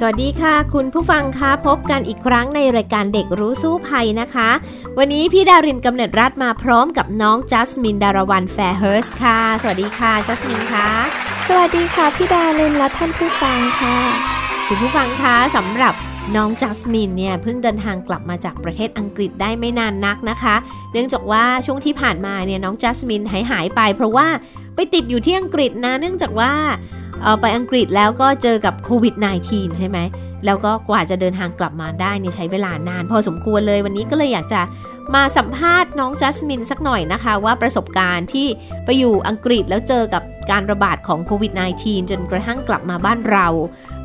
[0.00, 4.50] สวัสดีค่ะ คุณผู้ฟังคะพบกันอีกครั้งในรายการเด็กรู้สู้ภัยนะคะ
[4.98, 10.88] วันนี้พี่ดารินกำเนิดรัฐมาพร้อมกับน้องจัสมินดารวันแฟร์เฮิร์สค่ะ สวัสดีค่ะจัสมินค่ะ
[11.48, 13.96] สวัสดีค่ะพี่ดารินและท่านผู้ฟังค่ะ
[14.68, 15.94] คุณผู้ฟังคะสำหรับ
[16.36, 20.56] น้องจัสมินเนี่ยเพิ่งเดินทางกลับมาจากประเทศอังกฤษได้ไม่นานนักนะคะ
[20.92, 24.26] เนื่องจากว่าช่วงที่ผ่านมาเนี่ยน้องจัสมินหายหายไป เพราะว่า
[24.74, 26.52] ไปติดอยู่ที่อังกฤษนะ เนื่องจากว่า
[27.40, 29.14] ไปอังกฤษแล้วก็เจอกับโควิด
[29.48, 29.98] -19 ใช่ไหม
[30.46, 34.60] แล้วก็กว่าจะเดินทางกลับมาได้เนี่ยใช้เวลานานพอสมควรเลยวันนี้ก็เลยอยากจะ
[35.14, 38.46] มาสัมภาษณ์น้องจัสมินสักหน่อยนะคะ ว่าประสบการณ์ที่
[38.84, 43.46] ไปอยู่อังกฤษแล้วเจอกับการระบาดของโควิด -19 จนกระทั่งกลับมาบ้านเรา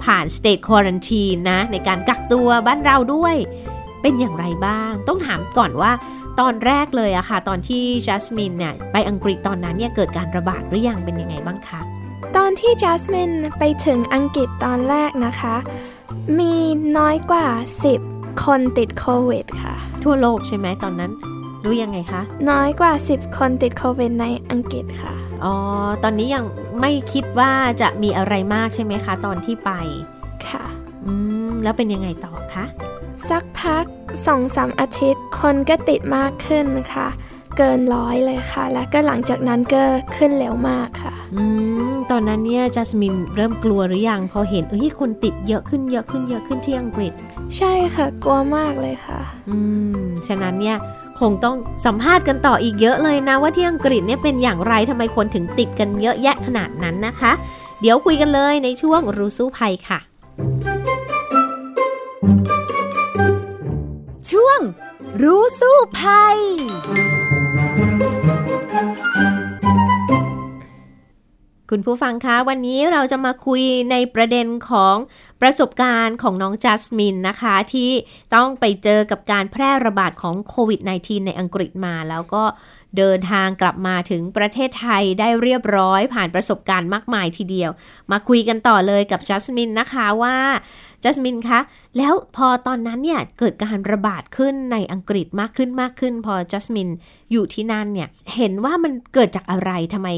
[0.04, 3.36] ผ่านสเตทควอรันทีนนะ ในการกักตัวบ้านเราด้วย
[4.02, 5.92] เป็นอย่างไรบ้าง ต้องถามก่อนว่า
[6.40, 11.82] ตอนแรกเลยอะค่ะ ตอนที่จัสมินเนี่ยไปอังกฤษตอนนั้นเนี่ยเกิดการระบาดหรือยังเป็นยังไงบ้างคะ
[12.36, 15.56] ตอนที่จัสมินไปถึงอังกฤษตอนแรกนะคะ
[16.40, 16.56] มี
[16.98, 17.48] น้อยกว่า
[17.96, 21.12] 10 คนติดโควิดค่ะ ทั่วโลกใช่ไหมตอนนั้น
[21.64, 25.56] รู้ยังไงคะ น้อยกว่า 10 คนติดโควิดในอังกฤษค่ะ อ๋อ
[26.04, 26.46] ตอนนี้ยัง
[26.82, 29.72] ไม่คิดว่าจะมีอะไรมากใช่ไหมคะ ตอนที่ไป
[30.50, 30.66] ค่ะ
[31.06, 31.14] อื
[31.50, 32.66] ม แล้วเป็นยังไงต่อคะ
[33.30, 33.86] สักพัก
[34.26, 37.08] สองสามอาทิตย์ คนก็ติดมากขึ้นค่ะ
[37.58, 39.84] เกินร้อยเลยค่ะ และก็หลังจากนั้นก็
[40.16, 41.44] ขึ้นเร็วมากค่ะ อื
[41.90, 47.14] ม ตอนนั้นเนี่ยจัสมินเริ่มกลัวหรือยังพอเห็นเอ้ยคนติดเยอะขึ้นเยอะขึ้นเยอะขึ้นที่อังกฤษ
[47.58, 49.58] ใช่ค่ะ กลัวมากเลยค่ะ อื
[50.04, 50.78] ม ฉะนั้นเนี่ย
[51.20, 51.56] คงต้อง
[51.86, 57.32] สัมภาษณ์กันต่ออีกเยอะเลยนะว่าที่อังกฤษเนี่ยเป็นอย่างไรทำไมคนถึงติดกันเยอะแยะขนาดนั้นนะคะ
[57.82, 60.00] เดี๋ยวคุยกันเลยในช่วงรู้สู้ภัยค่ะ
[64.32, 64.60] ช่วง
[65.22, 66.38] รู้สู้ภัย
[71.72, 74.96] คุณผู้ฟังคะ วันนี้เราจะมาคุยในประเด็นของ
[75.42, 77.92] ประสบการณ์ของน้องจัสมินนะคะ ที่
[78.36, 82.44] ต้องไปเจอกับการแพร่ระบาดของโควิด -19 ในอังกฤษมา แล้วก็
[82.98, 87.72] เดินทางกลับมาถึงประเทศไทยได้เรียบร้อยผ่านประสบการณ์มากมายทีเดียว
[88.12, 90.38] มาคุยกันต่อเลยกับจัสมินนะคะว่า
[91.04, 91.60] จัสมินคะ
[91.98, 96.90] แล้วพอตอนนั้นเนี่ยเกิดการระบาดขึ้นในอังกฤษมากขึ้นมากขึ้น พอจัสมิน
[97.32, 100.10] อยู่ที่นั่นเนี่ยเห็นว่ามันเกิดจากอะไรทำไม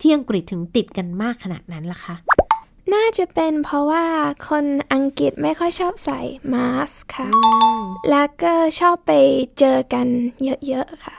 [0.00, 2.14] ที่อังกฤษถึงติดกันมากขนาดนั้นล่ะคะ
[2.94, 4.06] น่าจะเป็นเพราะว่า
[4.48, 6.20] คนอังกฤษไม่ค่อยชอบใส่
[6.52, 7.26] มาสค่ะ
[8.10, 9.12] แล้วก็ชอบไป
[9.58, 10.06] เจอกัน
[10.66, 11.16] เยอะๆค่ะ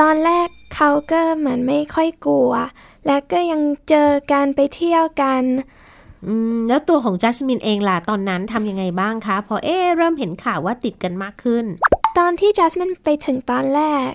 [0.00, 2.52] ตอนแรกเขาก็เหมือนไม่ค่อยกลัว
[3.06, 5.42] แล้วก็ยังเจอกันไปเที่ยวกัน
[6.28, 11.64] อืมแล้วตัวของจัสมินเองล่ะตอนนั้นทำยังไงบ้างคะ พอเอ๊เริ่มเห็นข่าวว่าติดกันมากขึ้น
[12.18, 14.10] ตอนที่จัสมินไปถึงตอนแรก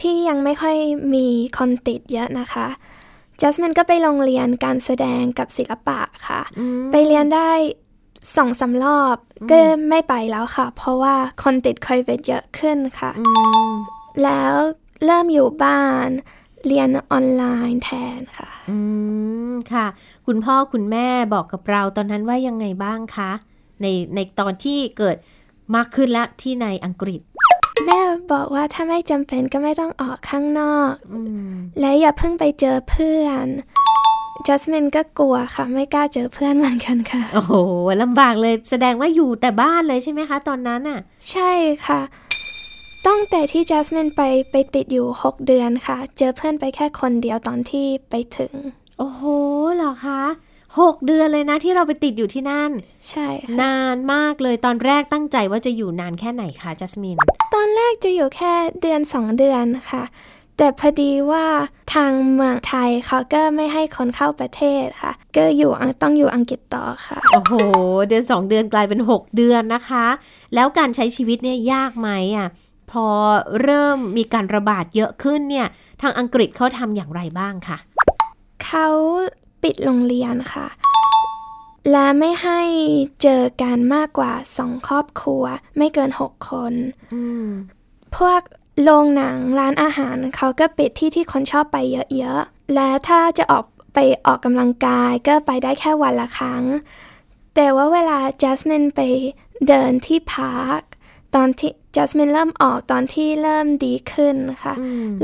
[0.00, 0.76] ที่ยังไม่ค่อย
[1.14, 1.26] มี
[1.58, 2.66] คนติดเยอะนะคะ
[3.40, 6.40] จัสมินก็ไปโรงเรียนการแสดงกับศิลปะค่ะ
[6.92, 7.52] ไปเรียนได้
[8.36, 9.16] สองสารอบ
[9.50, 13.10] ก็ไม่ไปแล้วค่ะ เพราะว่าคนติดโควิดเยอะขึ้นค่ะ
[14.24, 14.54] แล้ว
[15.04, 16.08] เริ่มอยู่บ้าน
[16.66, 18.78] เรียนออนไลน์แทนค่ะ อื
[19.50, 19.86] ม ค่ะ
[20.26, 23.30] คุณพ่อคุณแม่บอกกับเราตอนนั้นว่ายังไงบ้างคะ
[23.82, 25.16] ในในตอนที่เกิด
[25.74, 27.20] มากขึ้นแล้วที่ในอังกฤษ
[27.86, 28.00] แม่
[28.32, 31.14] บอกว่าถ้าไม่จำเป็นก็ไม่ต้องออกข้างนอกอ
[31.80, 33.46] และอย่าเพิ่งไปเจอเพื่อน
[34.46, 37.54] จัสมินก็กลัวค่ะ ไม่กล้าเจอเพื่อนเหมือนกันค่ะ โอ้โห
[38.02, 41.50] ลำบากเลยแสดงว่าอยู่แต่บ้านเลยใช่ไหมคะ ตอนนั้นอะ ใช่
[41.86, 42.00] ค่ะ
[43.06, 48.52] ตั้งแต่ที่จัสมินไปไปติดอยู่ 6 เดือนค่ะ เจอเพื่อนไปแค่คนเดียวตอนที่ไปถึง
[48.98, 49.22] โอ้โห
[49.76, 50.22] เหรอคะ
[50.80, 52.70] หกเดือนเลยนะที่เราไปติดอยู่ที่นั่น
[53.10, 57.16] ใช่ค่ะนานมากเลยตอนแรกตั้งใจว่าจะอยู่นานแค่ไหนคะจัสมิน
[57.54, 60.04] ตอนแรกจะอยู่แค่เดือนสองเดือนค่ะ
[60.56, 61.46] แต่พอดีว่า
[61.94, 65.70] ทางเมืองไทยเขาก็ไม่ให้คนเข้าประเทศค่ะ ก็อยู่
[66.02, 67.52] ต้องอยู่อังกฤษต่อค่ะ โอ้โห
[68.08, 70.06] เดือนสองเดือนกลายเป็น6เดือนนะคะ
[70.54, 72.48] แล้วการใช้ชีวิตเนี่ยยากไหมอะ
[72.90, 73.06] พอ
[73.62, 75.68] เริ่มมีการระบาดเยอะขึ้นเนี่ย
[76.02, 77.78] ทางอังกฤษเขาทำอย่างไรบ้างคะ
[78.64, 78.88] เขา
[79.62, 80.68] ปิดโรงเรียนค่ะ
[81.90, 82.60] และไม่ให้
[83.22, 85.44] เจอกันมากกว่าสองครอบครัว
[85.76, 86.72] ไม่เกินหกคน
[88.16, 88.40] พวก
[88.82, 91.76] โรงหนังร้านอาหารเขาก็ปิดที่ที่คนชอบไป
[92.16, 93.64] เยอะๆ และถ้าจะออก
[93.94, 96.64] ไปออกกำลังกายก็ไปได้แค่วันละครั้ง
[97.54, 99.00] แต่ว่าเวลาจัสมินไป
[99.68, 100.80] เดินที่พาร์ค
[101.34, 104.74] ตอนที่ จัสมินเริ่มออกตอนที่เริ่มดีขึ้นค่ะ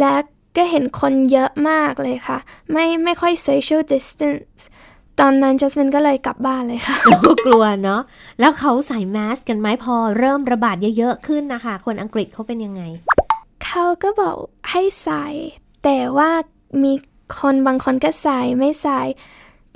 [0.01, 0.15] และ
[0.57, 2.39] ก็เห็นคนเยอะมากเลยค่ะ
[2.73, 4.61] ไม่ไม่ค่อย social distance
[5.21, 6.97] ตอนนั้นจัสมินก็เลยกลับบ้านเลยค่ะ
[7.47, 8.01] กลัวเนาะ
[8.41, 12.83] แล้วเขาใส่แมสกันไหมพอเริ่มระบาดเยอะๆขึ้นนะคะ คนอังกฤษเขาเป็นยังไง
[13.65, 14.37] เขาก็บอก
[14.71, 15.27] ให้ใส่
[15.85, 16.31] แต่ว่า
[16.83, 16.93] มี
[17.41, 19.01] คนบางคนก็ใส่ไม่ใส่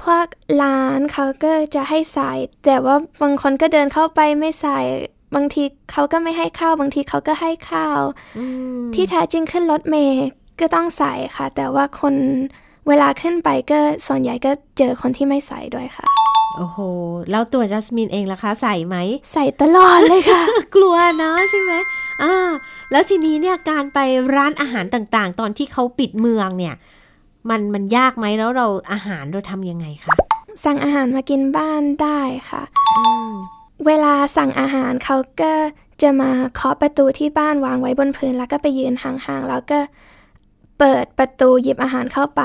[0.03, 0.27] พวก
[0.63, 2.33] ร้านเขาก็จะให้ใส่
[2.65, 4.79] แต่ว่าบางคนก็เดินเข้าไปไม่ใส่
[5.35, 7.89] บางทีเขาก็ไม่ให้เข้าบางทีเขาก็ให้เข้า
[8.95, 10.27] ที่แท้จริงขึ้นรถเมย์
[10.61, 12.15] ก็ต้องใส่ค่ะ แต่ว่าคน
[12.89, 16.07] เวลาขึ้นไปก็ส่วนใหญ่ก็เจอคนที่ไม่ใส่ด้วยค่ะ
[16.57, 16.79] โอ้โห
[17.31, 18.97] แล้วตัวจัสมินเองล่ะคะ ใส่ไหม
[19.33, 20.43] ใส่ตลอดเลยค่ะ
[20.75, 21.73] กลัวเนาะใช่ไหม
[22.23, 22.35] อ่า
[22.91, 23.99] แล้วทีนี้เนี่ยการไป
[24.37, 26.75] ร้านอาหารต่างๆ ตอนที่เขาปิดเมืองเนี่ย
[27.51, 30.15] มันมันยากไหมแล้วเราอาหารเราทำยังไงคะ
[30.65, 32.21] สั่งอาหารมากินบ้านได้
[32.51, 32.63] ค่ะ
[33.87, 35.53] เวลาสั่งอาหารเขาก็
[36.03, 39.79] จะมาเคาะประตูที่บ้านวางไว้บนพื้นแล้วก็ไปยืนห่างๆแล้วก็
[40.79, 42.43] เปิดประตูหยิบอาหารเข้าไป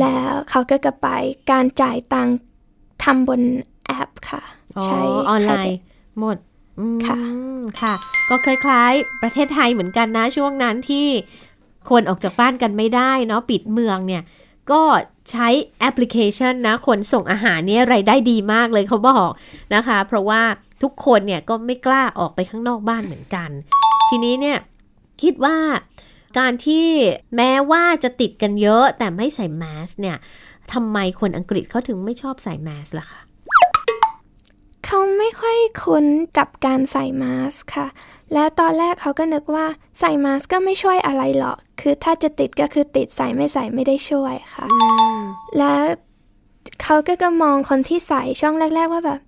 [0.00, 1.08] แล้วเขาก็กระไป
[1.50, 2.28] การจ่ายตัง
[3.04, 3.40] ทำบน
[3.86, 4.42] แอปค่ะ
[4.84, 5.78] ใช้ออนไลน์
[6.18, 6.36] หมด
[7.06, 7.18] ค่ะ
[7.82, 7.94] ค่ะ
[8.28, 11.06] ก็คล้ายๆ ประเทศไทยเหมือนกันนะช่วงนั้นที่
[11.90, 14.22] คนออกจากบ้านกันไม่ได้เนาะปิดเมืองเนี่ย
[14.72, 14.82] ก็
[15.30, 15.48] ใช้
[15.78, 19.30] แอปพลิเคชันนะคนส่งอาหารเนี่ยไรายได้ดีมากเลยเขาบอก
[19.74, 20.42] นะคะ เพราะว่า
[20.82, 23.50] ทุกคนเนี่ยก็ไม่กล้าออกไปข้างนอกบ้านเหมือนกัน
[24.08, 24.58] ทีนี้เนี่ย
[25.22, 25.56] คิดว่า
[26.38, 26.86] การที่
[27.36, 30.16] แม้ว่าจะติดกันเยอะแต่ไม่ใส่แมสเนี่ย
[30.72, 33.20] ทำไมคนอังกฤษเขาถึงไม่ชอบใส่แมสล่ะคะ
[34.86, 36.06] เขาไม่ค่อยคุ้น
[36.38, 37.86] กับการใส่มาสค่ะ
[38.32, 39.66] และตอนแรกเขาก็นึกว่า
[40.00, 44.66] ใส่มาสก็ไม่ช่วยอะไรหรอก คือถ้าจะติดก็คือติดใส่ไม่ใส่ไม่ได้ช่วยค่ะ
[45.58, 45.74] และ
[46.82, 49.20] เขาก็ก็มองคนที่ใส่ช่วงแรก ๆ ว่าแบบ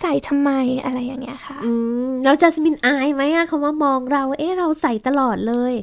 [0.00, 0.50] ใส่ทำไม
[0.84, 1.72] อะไรอย่างเงี้ยค่ะ อื
[2.10, 5.74] มแล้วจัสมินอายไหมอะเขาว่ามองเรา เอ๊ะเราใส่ตลอดเลย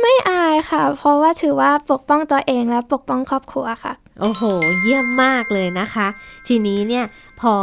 [0.00, 4.42] ไม่อายค่ะ เพราะว่าถือว่าปกป้องตัวเองและปกป้องครอบครัวค่ะ โอ้โห
[4.82, 6.06] เยี่ยมมากเลยนะคะ
[6.48, 7.04] ทีนี้เนี่ย
[7.40, 7.54] พอ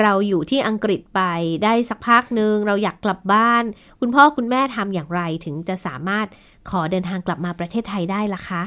[0.00, 1.20] เราอยู่ที่อังกฤษไป
[1.64, 3.64] ได้สักพักหนึ่งเราอยากกลับบ้าน
[4.00, 6.26] คุณพ่อคุณแม่ทำอย่างไรถึงจะสามารถ
[6.70, 8.62] ขอเดินทางกลับมาประเทศไทยได้ล่ะคะ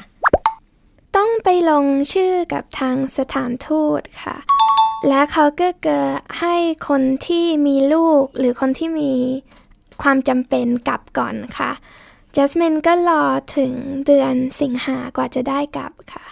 [1.17, 4.35] ต้องไปลงชื่อกับทางสถานทูตค่ะ
[5.07, 6.55] และเขาก็เกิดให้
[6.88, 9.11] คนที่มีลูกหรือคนที่มี
[10.03, 11.71] ความจำเป็นกลับก่อนค่ะ
[12.35, 13.23] จัสมินก็รอ
[13.57, 13.73] ถึง
[14.05, 16.25] เดือนสิงหากว่าจะได้กลับค่ะ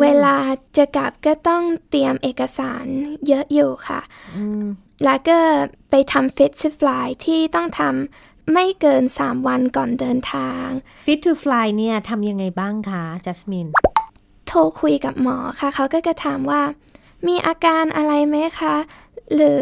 [0.00, 0.36] เวลา
[0.76, 2.86] จะกลับก็ต้องเตรียมเอกสาร
[3.26, 4.00] เยอะอยู่ค่ะ
[5.04, 5.38] แล้วก็
[5.90, 10.66] ไปทำ Fit to Fly ที่ต้องทำไม่เกิน 3 วันก่อนเดินทาง
[11.04, 13.68] Fit to Fly เนี่ยทำยังไงบ้างคะจัสมิน
[14.46, 16.62] โทรคุยกับหมอค่ะ เขาก็จะถามว่า
[17.26, 18.74] มีอาการอะไรไหมคะ
[19.34, 19.60] หรือ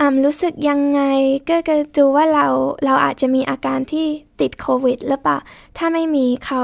[0.00, 1.00] อืมรู้สึกยังไง
[1.48, 2.46] ก็จะดูว่าเรา
[2.84, 4.06] เราอาจจะมีอาการที่
[4.40, 5.38] ติดโควิดหรือเปล่า
[5.76, 6.62] ถ้าไม่มีเขา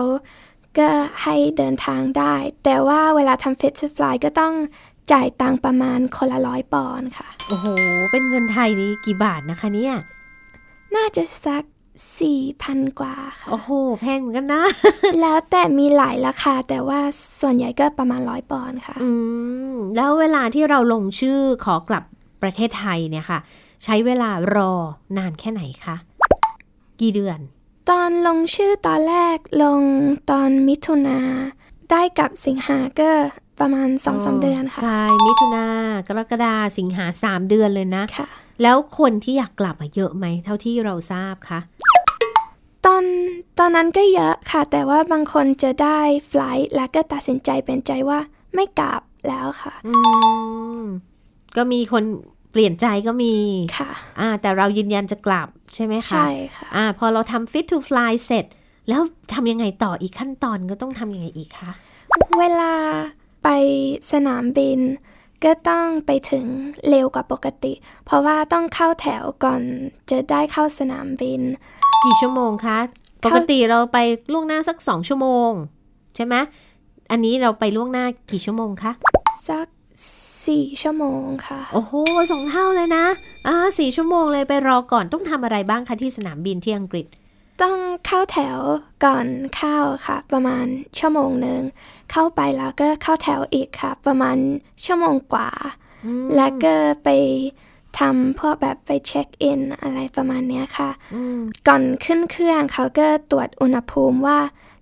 [0.79, 0.89] ก็
[1.23, 2.35] ให้เดินทางได้
[2.65, 4.55] แต่ว่าเวลาทำฟิตฟลายก็ต้อง
[5.13, 7.67] จ่ายตังประมาณคนละร้อยปอนด์ค่ะ โอ้โห
[8.11, 9.95] เป็นเงินไทยนี่กี่บาทนะคะเนี่ย
[10.97, 11.65] น่าจะสัก
[12.21, 14.65] สี่พันกว่าค่ะ โอ้โห แพงเหมือนกันนะ
[15.21, 17.01] แล้วแต่มีหลายราคา แต่ว่า
[17.41, 19.11] ส่วนใหญ่ก็ประมาณร้อยปอนด์ค่ะ อื
[19.73, 22.05] ม แล้วเวลาที่เราลงชื่อขอกลับ
[22.43, 23.41] ประเทศไทยเนี่ยค่ะ
[23.85, 24.73] ใช้เวลารอ
[25.17, 25.97] นานแค่ไหนคะ
[27.01, 27.39] กี่เดือน
[27.91, 29.83] ตอนลงชื่อตอนแรกลง
[30.31, 31.21] ตอนมิถุนา
[31.91, 33.11] ได้กับสิงหาก็
[33.61, 35.67] ประมาณสองสาเดือนค่ะ ใช่ มิถุนา
[36.09, 38.29] กรกฎาสิงหาสามเดือนเลยนะค่ะ
[38.63, 41.61] แล้วคนที่อยากกลับมาเยอะไหม เท่าที่เราทราบคะ
[42.87, 43.05] ตอน
[43.59, 48.19] ตอนนั้นก็เยอะค่ะ แต่ว่าบางคนจะได้ไฟล์แล้วก็ตัดสินใจเป็นใจว่า
[48.55, 49.95] ไม่กลับแล้วค่ะ อื
[50.83, 50.85] ม
[51.57, 52.05] ก็มีคน
[52.53, 53.35] เปลี่ยนใจก็มี
[53.79, 53.91] ค่ะ
[54.21, 58.45] อ่าแต่เรายืนยันจะกลับใช่ไหมคะ ใช่ค่ะอ่าพอเราทำ fit to fly เสร็จ
[58.89, 59.01] แล้ว
[59.33, 61.71] ทำยังไงต่ออีกขั้นตอนก็ต้องทำยังไงอีกคะ
[62.39, 62.75] เวลา
[63.43, 63.49] ไป
[64.13, 64.81] สนามบิน
[65.45, 66.47] ก็ต้องไปถึง
[66.89, 67.73] เร็วกว่าปกติ
[68.05, 69.63] เพราะว่าต้องเข้าแถวก่อน
[70.11, 71.41] จะได้เข้าสนามบิน
[72.05, 72.79] กี่ชั่วโมงคะ
[73.25, 73.99] ปกติเราไป
[74.33, 75.51] ล่วงหน้าสักสองชั่วโมง
[76.17, 76.35] ใช่ไหม
[77.11, 78.93] อันนี้เราไปล่วงหน้ากี่ชั่วโมงคะ
[79.49, 79.67] สัก
[80.47, 81.93] สี่ชั่วโมงค่ะ โอ้โห
[82.31, 83.05] สองเท่าเลยนะ
[83.47, 87.07] อ่าสี่ชั่วโมงเลยไปรอก่อนต้องทำอะไรบ้างคะที่สนามบินที่อังกฤษ
[87.63, 88.59] ต้องเข้าแถว
[89.05, 90.67] ก่อนเข้าค่ะ ประมาณ
[90.99, 91.63] ชั่วโมงหนึ่ง
[92.13, 94.37] เข้าไปแล้วก็เข้าแถวอีกค่ะ ประมาณ
[94.85, 95.51] ชั่วโมงกว่า
[96.37, 97.09] แล้วก็ไป
[97.99, 100.91] ทำพวกแบบไปเช็คอินอะไรประมาณนี้ค่ะ
[101.69, 104.39] ก่อนขึ้นเครื่องเขาก็ตรวจอุณหภูมิว่า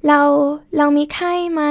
[0.07, 0.21] เรา
[0.77, 1.63] เรามีไข้ไหม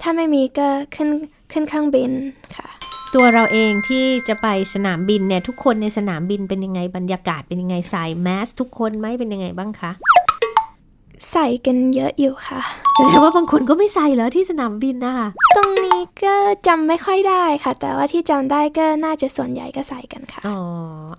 [0.00, 1.10] ถ้าไม่มีก็ขึ้น
[1.52, 2.10] ขึ้นเครื่องบิน
[2.56, 2.68] ค่ะ
[3.14, 9.92] ตัวเราเองที่จะไปสนามบินเนี่ยทุกคนในสนามบินเป็นยังไงบรรยากาศเป็นยังไงใส่แมสทุกคนไหมเป็นยังไงบ้างคะ
[11.32, 12.60] ใส่กันเยอะอยู่ค่ะ
[12.94, 16.34] แสดงว่าบางคนก็ไม่ใส่เหรอที่สนามบินนะคะตรงนี้ก็
[16.66, 20.58] จำไม่ค่อยได้ค่ะ แต่ว่าที่จำได้ก็น่าจะส่วนใหญ่ก็ใส่กันค่ะอ๋อ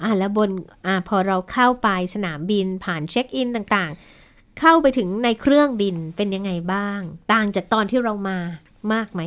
[0.03, 0.49] อะแล้วบน
[0.87, 6.99] อะพอเราเข้าไปสนามบินผ่านเช็คอินต่างๆ เข้าไปถึงในเครื่องบินเป็นยังไงบ้าง
[7.33, 8.37] ต่างจากตอนที่เรามา
[8.93, 9.21] มากไหม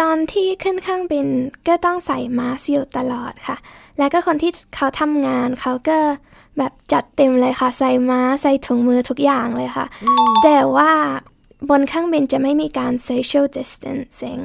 [0.00, 1.26] ตอนที่ขึ้นเครื่องบิน
[1.68, 3.56] ก็ต้องใส่มาสก์อยู่ตลอดค่ะ
[3.98, 5.98] แล้วก็คนที่เขาทำงานเขาก็
[6.58, 9.86] แบบจัดเต็มเลยค่ะ ใส่มาสก์ใส่ถุงมือทุกอย่างเลยค่ะ
[10.44, 10.92] แต่ว่า
[11.70, 14.42] บนเครื่องบินจะไม่มีการ social distancing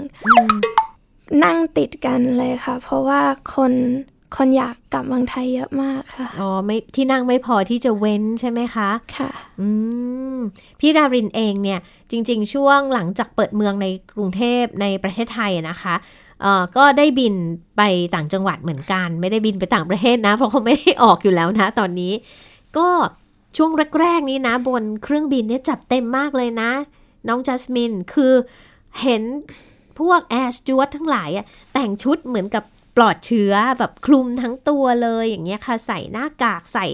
[1.43, 3.21] นั่งติดกันเลยค่ะ เพราะว่า
[3.55, 3.73] คน
[4.37, 9.29] คนอยากกลับเมืองไทยเยอะมากค่ะ อ๋อไม่ที่นั่งไม่พอที่จะเว้นใช่ไหมคะ ค่ะ
[9.61, 9.67] อื
[10.35, 10.37] ม
[10.79, 11.79] พี่ดารินเองเนี่ย
[12.11, 15.95] จริง ๆ ช่วงหลังจากเปิดเมืองในกรุงเทพในประเทศไทยอะนะคะ
[16.41, 17.33] เอ่อก็ได้บิน
[17.77, 17.81] ไป
[18.15, 22.13] ต่างจังหวัดเหมือนกัน ไม่ได้บินไปต่างประเทศนะ เพราะเขาไม่ได้ออกอยู่แล้วนะ ตอนนี้
[22.77, 22.87] ก็
[23.57, 26.71] ช่วงแรกๆนี้นะ บนเครื่องบินเนี่ยจัดเต็มมากเลยนะ
[27.27, 28.33] น้องจัสมินคือ
[29.01, 29.23] เห็น
[29.99, 32.63] พวกแอร์สจวตทั้งหลายอะแต่งชุดเหมือนกับ
[32.95, 36.85] ปลอดเชื้อแบบคลุมทั้งตัวเลยอย่างเงี้ยค่ะ ใส่หน้ากากใส่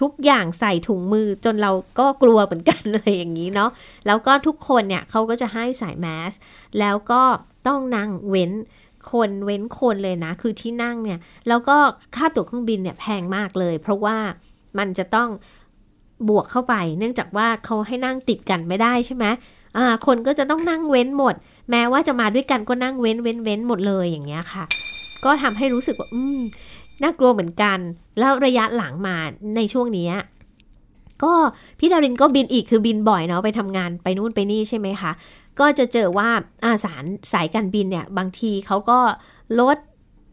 [0.00, 3.70] ทุกอย่างใส่ถุงมือจนเราก็กลัวเหมือนกันอะไรอย่างนี้เนาะ
[4.06, 6.32] แล้วก็ทุกคนเนี่ยเขาก็จะให้ใส่แมส
[6.78, 7.22] แล้วก็
[7.66, 8.52] ต้องนั่งเว้น
[9.10, 11.76] คนเว้นคนเลยนะ คือที่นั่งเนี่ย แล้วก็
[12.16, 14.16] ค่าตั๋วเครื่องบินเนี่ยแพงมากเลย เพราะว่า
[14.78, 15.30] มันจะต้อง
[16.28, 19.24] บวกเข้าไป เนื่องจากว่าเขาให้นั่งติดกันไม่ได้ใช่ไหม
[19.76, 21.34] อ่าคนก็จะต้องนั่งเว้นหมด
[21.70, 24.64] แม้ว่าจะมาด้วยกันก็นั่งเว้นเว้นเว้นหมดเลยอย่างเงี้ยค่ะ
[25.24, 26.40] ก็ทำให้รู้สึกว่า อืม
[27.02, 27.78] น่ากลัวเหมือนกัน
[28.18, 29.16] แล้วระยะหลังมา
[29.56, 30.10] ในช่วงนี้
[31.24, 31.34] ก็
[31.78, 35.12] พี่ดารินก็บินอีกคือบินบ่อยเนาะไปทำงานไปนู่นไปนี่ใช่ไหมคะ
[35.60, 36.28] ก็จะเจอว่า
[36.66, 38.98] อาสารสายการบินเนี่ย บางทีเขาก็
[39.60, 39.78] ลด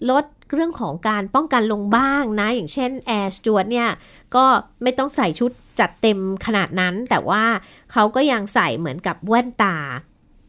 [0.09, 3.89] ลดเรื่องของการป้องกันลงบ้างนะ อย่างเช่นแอร์สจวดเนี่ย
[4.35, 4.45] ก็
[4.83, 7.43] ไม่ต้องใส่ชุดจัดเต็มขนาดนั้น แต่ว่า
[7.91, 9.77] เขาก็ยังใส่เหมือนกับแว่นตา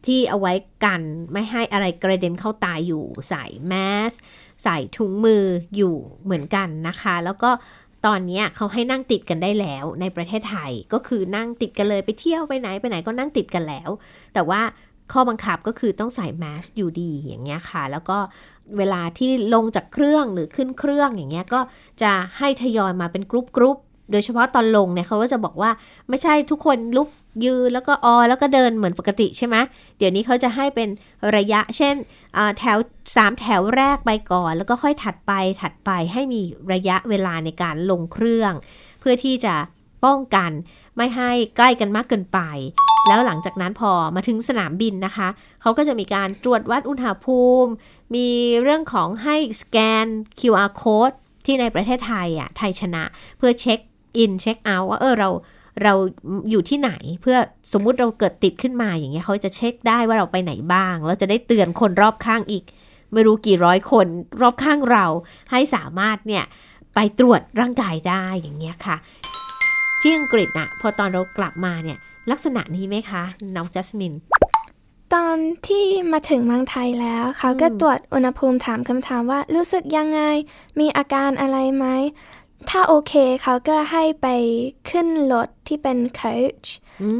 [0.07, 0.53] ที่เอาไว้
[0.85, 3.73] กันไม่ให้อะไรกระเด็นเข้าตาอยู่ ใส่แม
[4.09, 4.11] ส
[4.63, 5.43] ใส่ถุงมือ
[5.75, 7.49] อยู่เหมือนกันนะคะ แล้วก็
[8.05, 13.89] ตอนนี้เขาให้นั่งติดกันได้แล้วในประเทศไทยก็คือนั่งติดกันเลยไปเที่ยวไปไหนไปไหนก็นั่งติดกันแล้ว
[14.33, 14.61] แต่ว่า
[15.13, 18.17] ข้อบังคับก็คือต้องใส่แมสอยู่ดีอย่างเงี้ยค่ะ แล้วก็
[18.77, 21.59] เวลาที่ลงจากเครื่องหรือขึ้นเครื่องอย่างเงี้ยก็
[22.01, 23.77] จะให้ทยอยมาเป็น group group
[24.11, 25.71] โดยเฉพาะตอนลงเนี่ยเขาก็จะบอกว่า
[26.09, 27.09] ไม่ใช่ทุกคนลุก
[27.45, 29.55] ยืนแล้วก็ออแล้วก็เดินเหมือนปกติใช่ไหม
[29.97, 30.89] เดี๋ยวนี้เขาจะให้เป็น
[31.35, 31.95] ระยะ เช่น
[32.57, 32.77] แถว
[33.15, 36.41] สามแถวแรกไปก่อน แล้วก็ค่อยถัดไปถัดไปให้มี
[36.73, 38.53] ระยะเวลาในการลงเครื่อง
[38.99, 39.55] เพื่อที่จะ
[40.05, 40.51] ป้องกัน
[40.97, 42.39] ไม่ให้ใกล้กันมากเกินไป
[43.07, 45.27] แล้วหลังจากนั้นพอมาถึงสนามบินนะคะ
[45.61, 47.71] เขาก็จะมีการตรวจวัดอุณหภูมิ
[48.15, 48.27] มี
[48.63, 50.05] เรื่องของให้สแกน
[50.39, 51.15] QR code
[51.45, 53.03] ที่ในประเทศไทยอะไทยชนะ
[53.37, 53.79] เพื่อเช็ค
[54.17, 55.29] อินเช็คเอาท์ว่าเออเรา
[55.83, 55.93] เรา
[56.49, 56.91] อยู่ที่ไหน
[57.21, 57.37] เพื่อ
[57.73, 62.63] สมมุติเราเกิดติดขึ้นมาอย่างเงี้ยเขาจะเช็คได้ว่าเราไปไหนบ้าง แล้วจะได้เตือนคนรอบข้างอีก
[63.13, 64.07] ไม่รู้กี่ร้อยคน
[64.41, 65.05] รอบข้างเรา
[65.51, 66.43] ให้สามารถเนี่ย
[66.95, 68.95] ไปตรวจร่างกายได้อย่างเงี้ยค่ะ
[70.01, 71.97] ที่อังกฤษน่ะพอตอนเรากลับมาเนี่ย
[72.31, 73.23] ลักษณะนี้ไหมคะ
[73.55, 74.13] น้องจัสมิน
[75.13, 80.21] ตอนที่มาถึงเมืองไทยแล้ว เขาก็ตรวจอุณหภูมิถามคำถามว่ารู้สึกยังไง
[80.79, 81.85] มีอาการอะไรไหม
[82.71, 84.27] ถ้าโอเคเขาก็ให้ไป
[84.89, 86.67] ขึ้นรถที่เป็น coach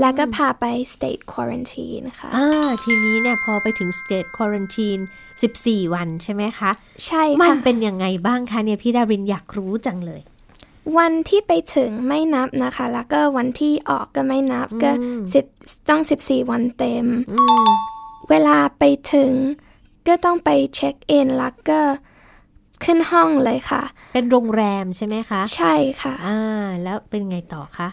[0.01, 5.01] แล้วก็พาไป state quarantine ค่ะอ่าทีนี้เนี่ยพอไปถึง state quarantine
[5.47, 6.71] 14 วันใช่ไหมคะ
[7.05, 10.21] ใช่มันค่ะเป็นยังไงบ้างคะเนี่ยพี่ดารินอยากรู้จังเลย
[10.97, 14.91] วันที่ไปถึงไม่นับนะคะ แล้วก็วันที่ออกก็ไม่นับก็
[15.33, 15.45] สิบ
[15.89, 17.67] ต้อง 14 วันเต็มอืม
[18.29, 18.83] เวลาไป
[19.13, 19.33] ถึง
[20.07, 21.79] ก็ต้องไปเช็คอินแล้วก็
[22.83, 23.81] ขึ้นห้องเลยค่ะ
[24.13, 26.39] เป็นโรงแรมใช่ไหมคะ ใช่ค่ะ อ่า
[26.83, 27.87] แล้วเป็นไงต่อคะ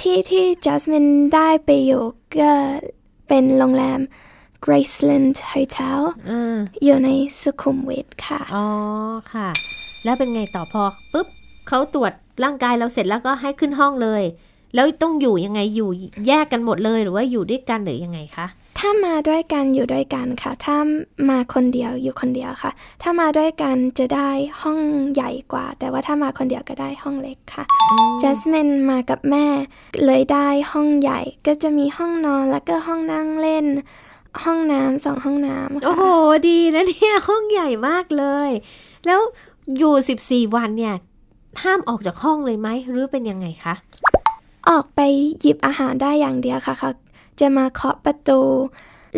[0.00, 2.02] ที่ที่จัสมินได้ไปอยู่
[2.38, 2.52] ก็
[3.28, 4.00] เป็นโรงแรม
[4.64, 7.08] Graceland Hotel อ่าอยู่ใน
[7.40, 8.66] สุขุมวิทค่ะ อ๋อ
[9.32, 9.48] ค่ะ
[10.04, 11.26] แล้วเป็นไงต่อพอปุ๊บ
[11.68, 12.12] เขาตรวจ
[12.44, 14.22] ร่างกายเราเสร็จแล้วก็ให้ขึ้นห้องเลย
[14.74, 15.88] แล้วต้องอยู่ยังไงอยู่
[16.28, 18.46] แยกกันหมดเลยหรือว่าอยู่ด้วยกันหรือยังไงคะ
[18.82, 20.76] ถ้ามาด้วยกันอยู่ด้วยกันค่ะ ถ้า
[21.28, 22.70] มาคนเดียวอยู่คนเดียวค่ะ
[23.02, 24.30] ถ้ามาด้วยกันจะได้
[24.62, 24.80] ห้อง
[25.12, 27.64] ใหญ่กว่า แต่ว่าถ้ามาคนเดียวก็ได้ห้องเล็กค่ะ
[28.22, 29.46] จัสมินมากับแม่
[30.04, 33.66] เลยได้ห้องใหญ่ ก็จะมีห้องนอนแล้วก็ห้องนั่งเล่น
[34.44, 36.04] ห้องน้ำสองห้องน้ำโอ้ค่ะโห
[36.48, 38.50] ดีนะเนี่ยห้องใหญ่มากเลย
[39.06, 39.20] แล้ว
[39.78, 40.94] อยู่ 14 วันเนี่ย
[41.62, 43.74] ห้ามออกจากห้องเลยไหมหรือเป็นยังไงคะ
[44.68, 45.00] ออกไป
[45.40, 46.90] หยิบอาหารได้อย่างเดียวค่ะเขา
[47.40, 48.40] จะมาเคาะประตู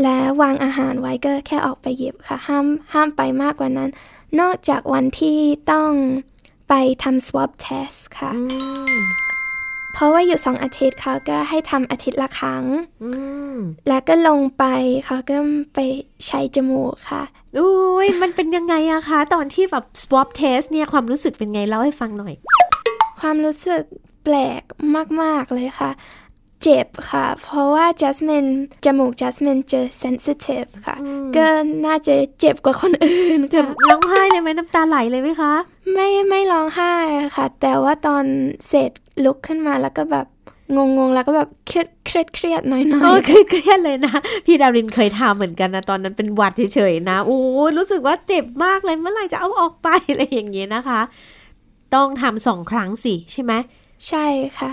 [0.02, 3.90] และวางอาหารไว้ก็แค่ออกไปหยิบค่ะ ห้ามห้ามไปมากกว่านั้น
[4.40, 5.38] นอกจากวันที่
[5.72, 5.92] ต้อง
[6.68, 8.32] ไปทำ swab test ค่ะ
[9.92, 12.64] เพราะว่าอยู่สองอาทิตย์เขาก็ให้ทำอาทิตย์ละครั้ง
[13.88, 14.64] แล้วก็ลงไป
[15.06, 15.36] เขาก็
[15.74, 15.78] ไป
[16.26, 17.22] ใช้จมูกค่ะ
[17.58, 22.34] อุ้ยมันเป็นยังไงอะคะ ตอนที่แบบ swab test เนี่ยความรู้สึกเป็นไงเล่าให้ฟังหน่อย
[23.20, 23.82] ความรู้สึก
[24.24, 24.62] แปลก
[25.22, 25.90] มาก ๆ เลยค่ะ
[26.62, 28.46] เจ็บค่ะ เพราะว่าจัสมิน
[28.84, 30.96] จมูกจัสมินจะเซนซิทีฟค่ะ
[31.36, 31.46] ก็
[31.86, 35.54] น่าจะเจ็บกว่าคนอื่นจะร้องไห้เลยไหมน้ำตาไหลเลยไหมคะ
[35.94, 36.92] ไม่ไม่ร้องไห้
[37.36, 38.24] ค่ะ แต่ว่าตอน
[38.68, 38.90] เสร็จ
[39.24, 40.26] ลุกขึ้นมาแล้วก็แบบ
[40.76, 40.78] ง
[41.08, 44.14] งๆ แล้วก็แบบเครียดเครียดเครียดหน่อยๆโอ้เครียดเลยนะ
[44.46, 47.38] พี่ดารินเคยทำเหมือนกันนะ ตอนนั้นเป็นหวัดเฉยๆนะ โอ้
[47.78, 51.00] รู้สึกว่าเจ็บมากเลยเมื่อไหร่จะเอาออกไปอะไรอย่างเงี้ยนะคะ
[51.94, 53.52] ต้องทำสองครั้งสิใช่ไหม
[54.08, 54.26] ใช่
[54.58, 54.70] ค่ะ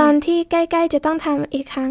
[0.00, 1.90] ตอนที่ใกล้ๆจะต้องทำอีกครั้ง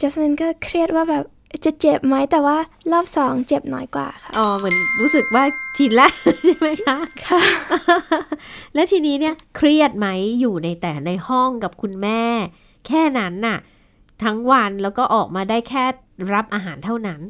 [0.00, 1.24] จัสมินก็เครียดว่าแบบ
[1.64, 2.56] จะเจ็บไหมแต่ว่า
[2.92, 5.44] รอบสองเจ็บน้อยกว่าค่ะ อ๋อ เหมือนรู้สึกว่า
[5.76, 6.12] ชินแล้ว
[6.44, 7.40] ใช่ไหมคะ ค่ะ
[8.74, 10.08] และทีนี้เนี่ยเครียดไหม
[10.40, 12.22] อยู่ในแต่ในห้องกับคุณแม่
[12.86, 13.58] แค่นั้นน่ะ
[14.24, 15.84] ทั้งวันแล้วก็ออกมาได้แค่
[16.34, 17.20] รับอาหารเท่านั้น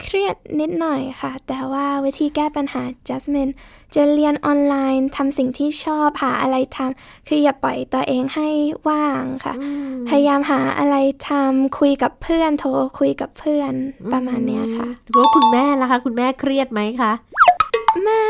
[0.00, 3.48] เครียดนิดหน่อยค่ะ แต่ว่าวิธีแก้ปัญหาจัสมิน
[3.94, 8.48] จะเรียนออนไลน์ทำสิ่งที่ชอบหาอะไรทำคืออย่าปล่อยตัวเองให้
[8.88, 9.54] ว่างค่ะ
[10.08, 10.96] พยายามหาอะไร
[11.28, 13.72] ทำคุยกับเพื่อน โทรคุยกับเพื่อน
[14.12, 17.12] ประมาณนี้ค่ะรู้คุณแม่ล่ะคะ คุณแม่เครียดไหมคะ
[18.04, 18.22] แม่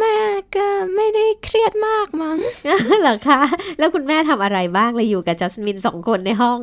[0.00, 0.16] แม่
[0.56, 2.38] ก็ไม่ได้เครียดมากมั้ง
[3.00, 3.40] เหรอคะ
[3.78, 6.58] แล้วคุณแม่ทำอะไรบ้างเลยอยู่กับจัสมินสองคนในห้อง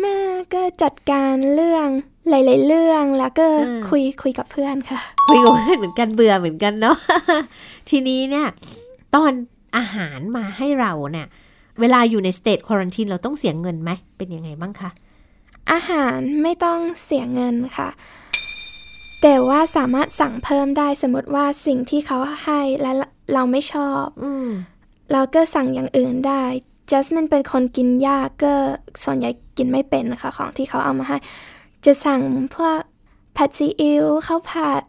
[0.00, 0.16] แม่
[0.54, 1.88] ก็จัดการเรื่อง
[2.28, 3.46] หลายๆเรื่องแล้วก็
[3.88, 6.96] คุยคุยกับเพื่อนค่ะ คุยกับเพื่อนเหมือนกันเบื่อเหมือนกันเนาะ
[7.90, 8.46] ทีนี้เนี่ย
[9.14, 9.32] ตอน
[9.76, 11.26] อาหารมาให้เราเนี่ย
[11.80, 14.90] เวลาอยู่ในสเตทควอนตินเราต้องเสียเงินไหม เป็นยังไงบ้างคะ
[15.72, 17.88] อาหารไม่ต้องเสียเงินค่ะ
[19.22, 22.92] แต่ว่าสามารถสั่งเพิ่มได้สมมติว่าสิ่งที่เขาให้และ
[23.34, 24.04] เราไม่ชอบ
[25.12, 26.44] เราก็สั่งอย่างอื่นได้
[26.90, 28.52] จัสมินเป็นคนกินยากก็
[29.04, 31.16] ส่วนใหญ่กินไม่เป็นนะคะของที่เขาเอามาให้
[31.84, 32.20] จะสั่ง
[32.56, 32.80] พวก
[33.36, 34.82] ผัดซีอิ๊วข้าวผัด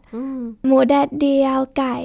[0.66, 1.96] หมูแดดเดียวไก่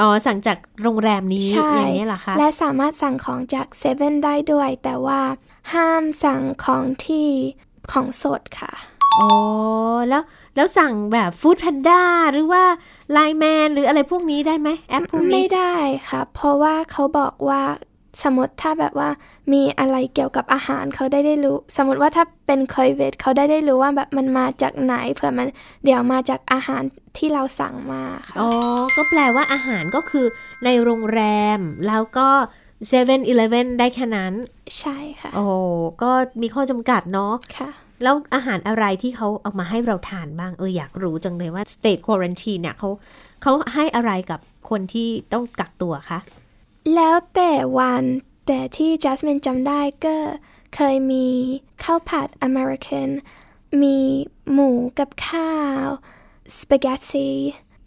[0.00, 5.20] อ๋อ สั่งจากโรงแรมนี้อย่างนี้เหรอคะ และสามารถสั่งของจากเซเว่นได้ด้วย แต่ว่า
[5.72, 7.28] ห้ามสั่งของที่
[7.92, 8.72] ของสดค่ะ
[9.16, 9.28] อ๋อ
[10.08, 10.22] แล้ว
[10.56, 12.02] แล้วสั่งแบบฟู้ดแพนด้า
[12.32, 12.64] หรือว่า
[13.12, 15.74] ไลแมนหรืออะไรพวกนี้ได้ไหมแอปพวกนี้ไม่ได้
[16.08, 17.62] ค่ะ เพราะว่าเขาบอกว่า
[18.22, 19.10] สมมติถ้าแบบว่า
[19.52, 25.48] มีอะไรเกี่ยวกับอาหารเขาได้ได้รู้ สมมติว่าถ้าเป็นโควิดเขาได้ได้รู้ว่าแบบมันมาจากไหนเผื่อมัน
[25.84, 26.82] เดี๋ยวมาจากอาหาร
[27.18, 28.50] ที่เราสั่งมาค่ะอ๋อ
[28.96, 30.26] ก็แปลว่าอาหารก็คือ
[30.64, 31.22] ในโรงแร
[31.58, 32.28] ม แล้วก็
[32.88, 34.32] เซเว่นอีเลฟเว่นได้แค่นั้น
[34.78, 35.44] ใช่ค่ะ โอ้
[36.02, 36.10] ก็
[36.42, 37.70] มีข้อจำกัดเนาะค่ะ
[38.02, 42.88] แล้วอาหารอะไรที่เขาเอามาให้เราทานบ้างเอออยากรู้จังเลยว่า state quarantine เนี่ยเขา
[43.42, 46.18] เขาให้อะไรกับคนที่ต้องกักตัวคะ
[46.94, 48.04] แล้วแต่วัน
[48.46, 50.16] แต่ที่จัสมินจำได้ก็
[50.74, 51.26] เคยมี
[51.84, 53.08] ข้าวผัดอเมริกัน
[53.82, 53.98] มี
[54.52, 55.86] หมูกับข้าว
[56.58, 57.28] สปาเกตตี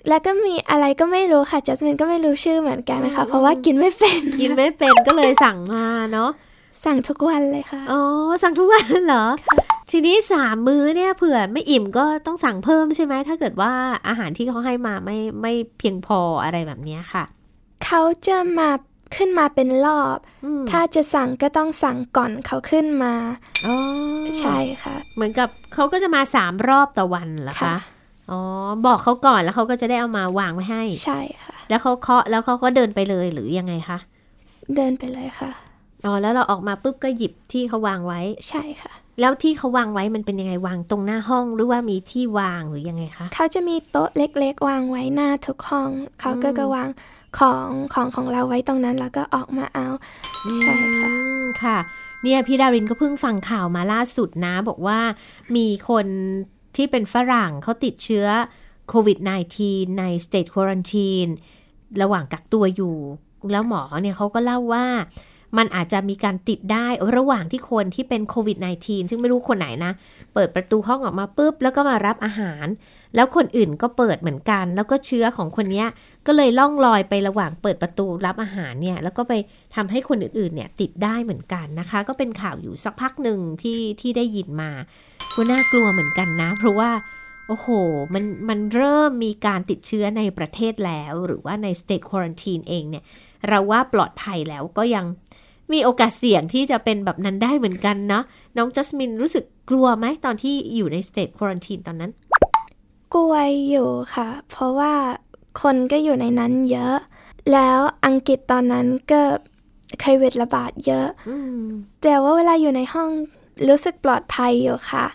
[0.09, 6.31] แล้วก็มีอะไรก็ไม่รู้ค่ะจัสมินก็ไม่รู้ชื่อเหมือนกันนะคะ เพราะว่ากินไม่เป็น กินไม่เป็นก็เลยสั่งมาเนาะ
[6.85, 8.01] สั่งทุกวันเลยค่ะอ๋อ
[8.43, 9.25] สั่งทุกวันเหรอ
[9.91, 13.73] ทีนี้สามมื้อเนี่ยเผื่อไม่อิ่มก็ต้องสั่งเพิ่มใช่ไหมถ้าเกิดว่า
[14.07, 17.23] อาหารที่เขาให้มาไม่ไม่เพียงพออะไรแบบนี้ค่ะ
[17.85, 18.69] เขาจะมา
[19.15, 20.17] ขึ้นมาเป็นรอบ
[20.71, 23.13] ถ้าจะสั่งก็ต้องสั่งก่อนเขาขึ้นมา
[24.39, 27.77] ใช่ค่ะ เหมือนกับเขาก็จะมาสามรอบต่อวันเหรอคะ
[28.31, 28.39] อ๋อ
[28.85, 33.97] บอกเขาก่อนแล้วเขาก็จะได้เอามาวางไว้ให้ ใช่ค่ะ แล้วเขาเคาะแล้วเขาก็เดินไปเลยหรือยังไงคะ
[34.75, 35.51] เดินไปเลยค่ะ
[36.05, 46.89] อ๋อแล้วเราออกมาปุ๊บก็หยิบที่เขาวางไว้ใช่ค่ะ แล้วที่เขาวางไว้มันเป็นยังไงวางตรงหน้าห้องหรือว่ามีที่วางหรือยังไงคะเขาจะมีโต๊ะเล็ก ๆ วางไว้หน้าทุกห้องเขาก็ก็วาง
[47.39, 49.87] ของของของเราไว้ตรงนั้นแล้วก็ออกมาเอา
[50.61, 51.11] ใช่ค่ะ
[51.63, 51.77] ค่ะ
[52.23, 54.99] เนี่ยพี่ดารินก็เพิ่งฟังข่าวมาล่าสุดนะ บอกว่า
[55.55, 56.05] มีคน
[56.75, 58.27] ที่เป็นฝรั่งเขาติดเชื้อ
[58.89, 59.17] โควิด
[59.59, 61.31] -19 ใน state quarantine
[62.01, 62.97] ระหว่างกักตัวอยู่
[63.51, 64.85] แล้วหมอเนี่ยเขาก็เล่าว่า
[65.57, 69.91] มันอาจจะมีการติดได้ระหว่างที่คนที่เป็นโควิด -19 ซึ่งไม่รู้คนไหนนะ
[70.33, 72.65] เปิดประตูห้องออกมาปุ๊บ แล้วก็มารับอาหาร
[73.15, 75.85] แล้วคนอื่นก็เปิดเหมือนกัน แล้วก็เชื้อของคนนี้
[76.27, 79.33] ก็เลยล่องลอยไประหว่างเปิดประตูรับอาหารเนี่ย แล้วก็ไป
[79.75, 84.71] ทำให้คนอื่นๆเนี่ยติดได้เหมือนกันนะคะ ก็เป็นข่าวอยู่สักพักหนึ่งที่ที่ได้ยินมา
[85.35, 86.91] ก็น่ากลัวเหมือนกันนะ เพราะว่า
[87.47, 87.67] โอ้โห
[88.13, 93.03] มัน มันเริ่มมีการติดเชื้อในประเทศแล้ว หรือว่าใน state quarantine เองเนี่ย
[93.47, 95.05] เราว่าปลอดภัยแล้วก็ยัง
[95.73, 98.23] มีโอกาสเสี่ยงที่จะเป็นแบบนั้นได้เหมือนกันเนาะ
[98.57, 102.11] น้องจัสมินรู้สึกกลัวไหมตอนที่อยู่ในสเตจควอนตินตอนนั้น
[103.13, 103.33] กลัว
[103.69, 104.93] อยู่ค่ะ เพราะว่า
[105.61, 106.95] คนก็อยู่ในนั้นเยอะ
[107.51, 109.21] แล้วอังกฤษตอนนั้นก็
[110.01, 111.07] เคยเวทระบาดเยอะ
[112.03, 113.09] แต่ว่าเวลาอยู่ในห้อง
[113.67, 115.05] รู้สึกปลอดภัยอยู่ค่ะ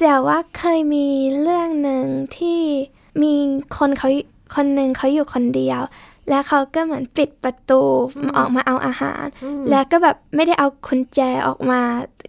[0.00, 1.08] แต่ว่าเคยมี
[1.40, 2.04] เรื่องหนึ่ง
[2.36, 2.60] ที่
[3.22, 3.32] มี
[3.78, 4.08] คนเขา
[4.54, 5.80] คนหนึ่งเขาอยู่คนเดียว
[6.30, 7.82] แล้วเขาก็เหมือนปิดประตู
[8.36, 9.24] ออกมาเอาอาหาร
[9.70, 11.80] แล้วก็แบบไม่ได้เอาคุญแจออกมา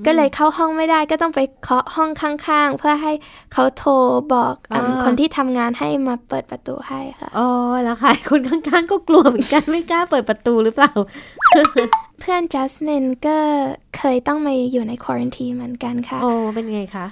[0.05, 3.11] ก็เลยเข้าห้องไม่ได้ก็ต้องไปเคาะห้องข้าง ๆ เพื่อให้
[3.53, 3.93] เขาโทร
[4.33, 7.47] บอกอคนที่ทำงานให้มาเปิดประตูให้ค่ะอ๋อ
[7.83, 10.91] แล้วค่ะ คนข้างๆ ก็กลัวเหมือนกันไม่กล้าเปิดประตูหรือเปล่า
[12.19, 13.37] เพื่อนจัสมินก็
[13.97, 17.05] เคยต้องมาอยู่ในควอรันทีเหมือนกันค่ะ โอ้เป็นไงคะ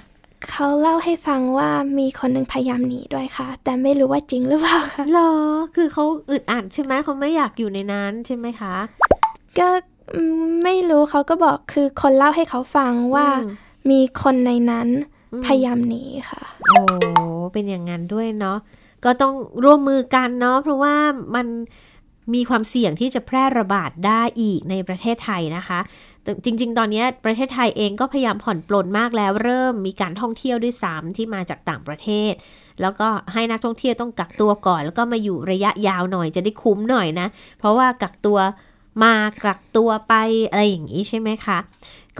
[0.48, 5.32] เขาเล่าให้ฟังว่ามีคนหนึ่งพยายามหนีด้วยค่ะ แต่ไม่รู้ว่าจริงหรือเปล่าค่ะหรอ
[5.76, 8.74] คือเขาอึดอัดใช่ไหมเขาไม่อยากอยู่ในนั้นใช่ไหมคะ
[9.58, 9.68] ก็
[10.64, 13.26] ไม่รู้เขาก็บอกคือคนเล่าให้เขาฟังว่า
[13.90, 14.88] มีคนในนั้น
[15.46, 16.80] พยายามหนีค่ะ โอ้
[17.52, 18.58] เป็นอย่างนั้นด้วยเนาะ
[19.04, 20.94] ก็ต้องร่วมมือกันเนาะเพราะว่า
[21.34, 21.46] มัน
[22.34, 25.80] มีความเสี่ยงที่จะแพร่ระบาดได้อีกในประเทศไทยนะคะ
[26.44, 32.32] จริง ๆ ตอนนี้ประเทศไทยเองก็พยายามผ่อนปลนมากแล้ว เริ่มมีการท่องเที่ยวด้วยซ้ำที่มาจากต่างประเทศ
[32.80, 37.26] แล้วก็ให้นักท่องเที่ยวต้องกักตัวก่อน แล้วก็มาอยู่ระยะยาวหน่อยจะได้คุ้มหน่อยนะ
[37.58, 38.38] เพราะว่ากักตัว
[39.02, 40.14] มากักตัวไป
[40.50, 41.58] อะไรอย่างนี้ใช่ไหมคะ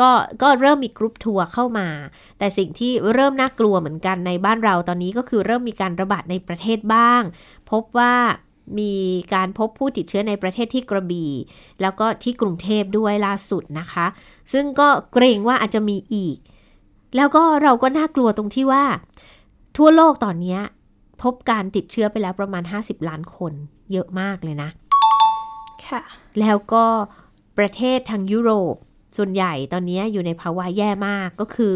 [0.01, 0.11] ก็
[0.43, 1.89] ก็เริ่มมีกรุ๊ปทัวร์เข้ามา
[2.39, 7.23] แต่สิ่งที่เริ่มน่ากลัวเหมือนกันในบ้านเราตอนนี้ก็คือเริ่มมีการระบาดในประเทศบ้าง
[7.71, 8.15] พบว่า
[8.79, 8.93] มี
[9.35, 11.33] การพบผู้ติดเชื้อในประเทศที่กระบี่
[11.81, 14.07] แล้วก็ที่กรุงเทพด้วยล่าสุดนะคะ
[14.53, 16.37] ซึ่งก็เกรงว่าอาจจะมีอีก
[17.17, 18.85] แล้วก็เราก็น่ากลัวตรงที่ว่า
[19.77, 20.59] ทั่วโลกตอนนี้
[21.23, 23.53] พบการติดเชื้อไปแล้วประมาณ 50 ล้านคน
[23.93, 24.71] เยอะมากเลยนะ
[25.87, 26.03] ค่ะ
[26.41, 26.85] แล้วก็
[27.59, 28.75] ประเทศทางยุโรป
[29.17, 31.75] ส่วนใหญ่ตอนนี้อยู่ในภาวะแย่มากก็คือ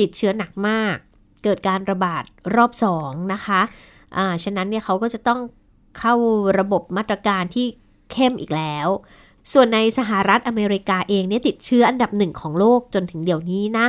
[0.00, 0.96] ติดเชื้อหนักมาก
[1.44, 2.24] เกิดการระบาด
[2.56, 5.40] รอบสองนะคะะฉะนั้นเนี่ยเขาก็จะต้อง
[5.98, 6.14] เข้า
[6.58, 7.66] ระบบมาตรการที่
[8.12, 8.88] เข้มอีกแล้ว
[9.52, 13.86] ส่วนในสหรัฐอเมริกาเองเนี่ยติดเชื้ออันดับหนึ่งของโลกจนถึงเดี๋ยวนี้นะ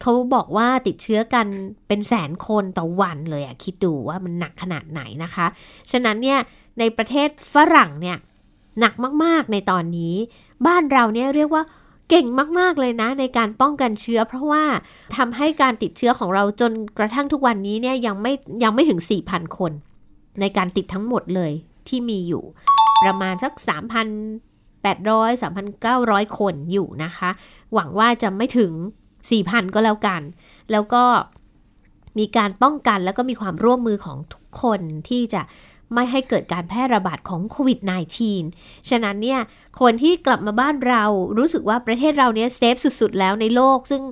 [0.00, 1.46] เขาบอกว่าติดเชื้อกัน
[1.88, 5.46] เป็นแสนคนต่อวันเลยอะคิดดูว่ามันหนักขนาดไหนนะคะ
[5.90, 6.38] ฉะนั้นเนี่ย
[6.78, 8.16] ในประเทศฝรั่งเนี่ย
[8.80, 8.94] หนัก
[9.24, 10.14] มากๆในตอนนี้
[10.66, 11.62] บ้านเราเนี่ยเรียกว่า
[12.10, 12.26] เก่ง
[12.58, 14.64] มาก ๆ เลยนะในการป้องกันเชื้อ เพราะว่า
[15.16, 18.32] ทำให้การติดเชื้อของเราจนกระทั่งทุกวันนี้เนี่ยยังไม่
[18.64, 19.72] ยังไม่ถึง 4,000 คน
[20.40, 21.52] ในการติดทั้งหมดเลย
[21.88, 22.44] ที่มีอยู่
[23.02, 27.30] ประมาณสัก 3,800 3,900 คนอยู่นะคะ
[27.74, 28.72] หวังว่าจะไม่ถึง
[29.22, 30.22] 4,000 ก็แล้วกัน
[30.72, 31.04] แล้วก็
[32.18, 35.42] มีการป้องกันแล้วก็มีความร่วมมือของทุกคนที่จะ
[35.94, 37.78] ไม่ให้เกิดการแพร่ระบาดของโควิด
[38.34, 39.40] -19 ฉะนั้นเนี่ย
[39.80, 41.04] คนที่กลับมาบ้านเรา
[41.38, 44.02] รู้สึกว่าประเทศเราเนี่ยเซฟสุด ๆ แล้วในโลก ซึ่ง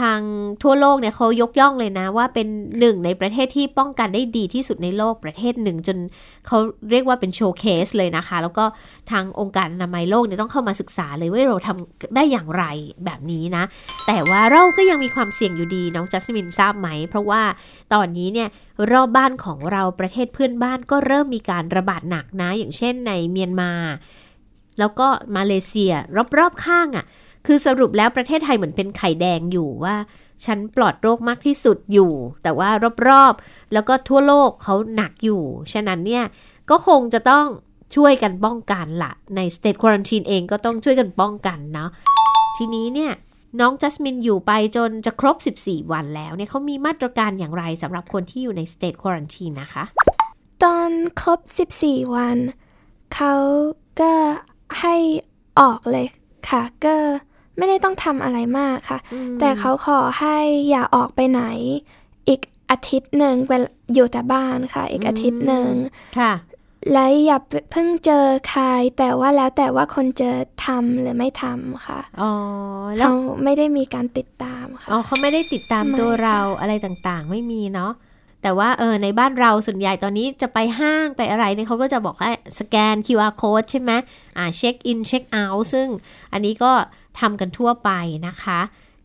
[0.00, 0.20] ทาง
[0.62, 5.98] ทั่วโลกเนี่ยเขายกย่องเลยนะ ว่าเป็นหนึ่งในประเทศที่ป้องกันได้ดีที่สุดในโลกประเทศหนึ่ง จน
[6.46, 6.58] เขา
[6.90, 8.64] เรียกว่าเป็นโชว์เคสเลยนะคะ แล้วก็
[9.10, 12.64] ทางองค์การอนามัยโลกเนี่ยต้องเข้ามาศึกษาเลยว่าเราทำได้อย่างไร
[13.04, 13.64] แบบนี้นะ
[14.06, 17.42] แต่ว่าเราก็ยังมีความเสี่ยงอยู่ดีน้องจัสมินทราบไหม เพราะว่า
[17.92, 18.48] ตอนนี้เนี่ย
[18.92, 23.72] รอบบ้านของเราประเทศเพื่อนบ้านก็เริ่มมีการระบาดหนักนะ อย่างเช่นในเมียนมา
[24.78, 25.92] แล้วก็มาเลเซีย
[26.38, 27.04] รอบๆข้างอะ่ะ
[27.46, 29.96] คือสรุปแล้วประเทศไทยเหมือนเป็นไข่แดงอยู่ว่า
[30.44, 32.70] ฉันปลอดโรคมากที่สุดอยู่ แต่ว่า
[33.08, 36.24] รอบๆ แล้วก็ทั่วโลกเขาหนักอยู่ ฉะนั้นเนี่ย
[36.70, 37.46] ก็คงจะต้อง
[37.96, 41.90] ช่วยกันป้องกันละใน state quarantine เองก็ต้องช่วยกันป้องกันเนาะ
[42.56, 43.12] ทีนี้เนี่ย
[43.60, 49.84] น้องจัสมินอยู่ไปจนจะครบ 14 วันแล้วเนี่ยเขามีมาตรการอย่างไรสำหรับคนที่อยู่ใน state quarantine นะคะ
[50.62, 51.40] ตอนครบ
[51.78, 52.38] 14 วัน
[53.14, 53.34] เขา
[54.00, 54.14] ก็
[54.80, 54.96] ให้
[55.60, 56.06] ออกเลย
[56.48, 56.96] ค่ะก็
[57.58, 58.98] ไม่ได้ต้องทำอะไรมากค่ะ
[59.40, 60.38] แต่เขาขอให้
[60.70, 61.42] อย่าออกไปไหน
[62.28, 65.68] อีกอาทิตย์หนึ่งเวลอยู่แต่บ้านค่ะ อีกอาทิตย์หนึ่ง
[66.18, 66.32] ค่ะ
[66.92, 67.38] และอย่า
[67.72, 68.64] เพิ่งเจอใคร
[68.98, 70.30] แต่ว่าแล้วแต่ว่าคนจะ
[70.64, 72.32] ทำหรือไม่ทำค่ะอ๋อ
[72.98, 73.12] เขา
[73.44, 77.92] ไม่ได้มีการติดตามค่ะอ๋อเขาไม่ได้ติดตามตัวเราอะไรต่างๆ ไม่มีเนาะ
[78.42, 83.92] แต่ว่าเออในบ้านเราส่วนใหญ่ตอนนี้จะไปห้างไปอะไรเนี่ยเขาก็จะบอกให้สแกน QR code ใช่ไหม
[84.36, 85.88] อ่าเช็คอินเช็คเอาท์ซึ่ง
[86.32, 86.72] อันนี้ก็
[87.20, 87.90] ทำกันทั่วไป
[88.26, 88.60] นะคะ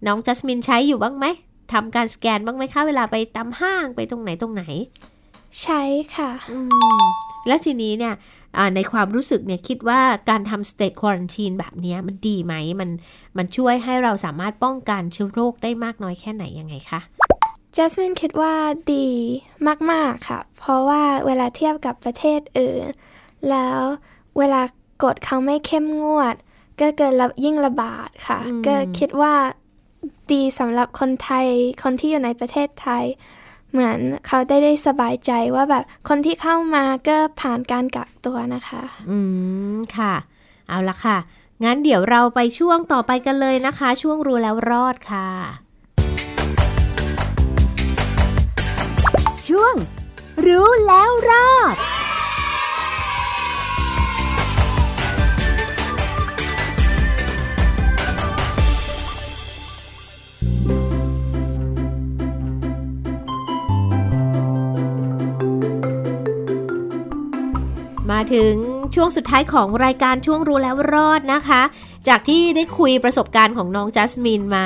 [0.05, 1.25] น้องจัสมินใช้อยู่บ้างไหม
[1.73, 4.63] ทำการสแกนบ้างไหมคะเวลาไปตามห้างไปตรงไหนตรงไหน
[5.61, 5.81] ใช้
[6.15, 6.59] ค่ะอื
[6.99, 7.01] ม
[7.47, 8.13] แล้วทีนี้เนี่ย
[8.75, 12.89] ในความรู้สึกเนี่ยคิดว่าการทำสเตทควอนตีนแบบนี้มันดีไหมมัน
[13.37, 16.99] มันช่วยให้เราสามารถป้องกันเชื้อโรคได้มากน้อยแค่ไหนยังไงคะ
[17.75, 18.53] จัสมินคิดว่า
[18.93, 19.07] ดี
[19.91, 22.85] มาก ๆ ค่ะ เพราะว่าเวลาเทียบกับประเทศอื่น
[23.49, 23.79] แล้ว
[24.37, 24.61] เวลา
[25.03, 26.35] กฎเขาไม่เข้มงวด
[26.79, 27.13] ก็เกิด
[27.45, 29.33] ยิ่งระบาดค่ะ ก็คิดว่า
[30.31, 31.47] ดีสำหรับคนไทย
[31.83, 33.05] คนที่อยู่ในประเทศไทย
[33.71, 39.19] เหมือนเขาได้ได้สบายใจว่าแบบคนที่เข้ามาก็ผ่านการกักตัวนะคะ อื
[39.75, 40.13] ม ค่ะ
[40.69, 41.17] เอาละค่ะ
[41.63, 45.27] งั้นเดี๋ยวเราไปช่วงต่อไปกันเลยนะคะ ช่วงรู้แล้วรอดค่ะ
[49.47, 49.75] ช่วง
[50.45, 51.75] รู้แล้วรอด
[68.11, 68.53] มาถึง
[68.95, 71.61] ช่วงสุดท้ายของรายการช่วงรู้แล้วรอดนะคะ
[72.07, 74.65] จากที่ได้คุยประสบการณ์ของน้องจัสมินมา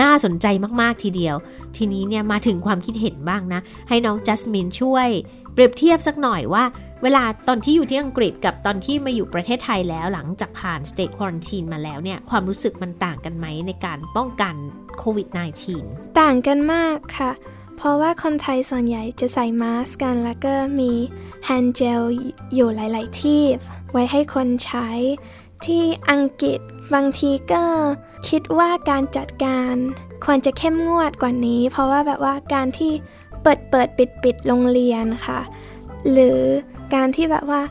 [0.00, 0.46] น่าสนใจ
[0.80, 1.36] มาก ๆ ทีเดียว
[1.76, 5.08] ทีนี้เนี่ยมาถึงความคิดเห็นบ้างนะ ให้น้องจัสมินช่วย
[5.52, 6.64] เปรียบเทียบสักหน่อยว่า
[7.02, 14.54] เวลาตอนที่อยู่ที่อังกฤษกับตอนที่มาอยู่ประเทศไทยแล้วหลังจากผ่านสเต e ควอนตีนมาแล้วเนี่ย ความรู้สึกมันต่างกันไหมในการป้องกัน
[14.98, 15.28] โควิด
[15.72, 17.30] -19 ต่างกันมากค่ะ
[17.82, 20.92] เพราะว่าคนไทยส่วนใหญ่จะใส่มาสก์กัน แล้วก็มี
[21.44, 22.02] hand gel
[22.54, 23.42] อยู่หลาย ๆ ที่
[23.92, 24.88] ไว้ให้คนใช้
[25.66, 26.60] ที่อังกฤษ
[26.94, 27.64] บางทีก็
[28.28, 29.74] คิดว่าการจัดการ
[30.24, 32.92] ควรจะเข้มงวดกว่านี้ เพราะว่าแบบว่าการที่
[33.42, 35.40] เปิดเปิดปิดปิดโรงเรียนค่ะ
[36.10, 36.40] หรือ
[36.94, 37.62] การที่แบบว่า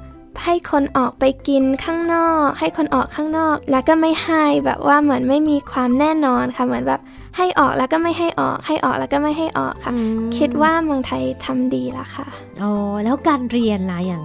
[0.43, 7.01] ให้คนออกไปกินข้างนอก ให้คนออกข้างนอก แล้วก็ไม่ให้แบบว่าเหมือนไม่มีความแน่นอนค่ะเหมือนแบบ
[7.37, 12.27] ให้ออกแล้วก็ไม่ให้ออก ให้ออกแล้วก็ไม่ให้ออกค่ะอืมคิดว่าเมืองไทยทำดีแล้วค่ะ
[12.59, 12.71] โอ้
[13.03, 14.23] แล้วการเรียนล่ะอย่าง